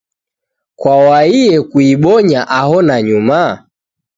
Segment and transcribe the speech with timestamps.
[0.79, 3.39] Kwaw'aie kuibonya aho nanyuma?